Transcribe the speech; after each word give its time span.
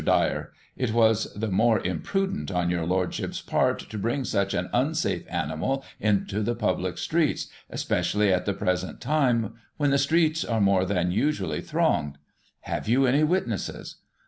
Dyer: 0.03 0.51
It 0.75 0.93
was 0.93 1.31
the 1.35 1.47
more 1.51 1.79
imprudent 1.79 2.49
on 2.49 2.71
your 2.71 2.87
lordship's 2.87 3.39
part 3.39 3.77
to 3.91 3.99
bring 3.99 4.23
such 4.25 4.55
an 4.55 4.67
unsafe 4.73 5.31
animal 5.31 5.85
into 5.99 6.41
the 6.41 6.55
public 6.55 6.97
streets, 6.97 7.49
especially 7.69 8.33
at 8.33 8.45
the 8.47 8.53
present 8.55 8.99
time, 8.99 9.53
when 9.77 9.91
the 9.91 9.99
streets 9.99 10.43
are 10.43 10.59
more 10.59 10.85
than 10.85 11.11
usually 11.11 11.61
thronged 11.61 12.17
Have 12.61 12.87
you 12.89 13.05
any 13.05 13.21
witnesses? 13.23 13.97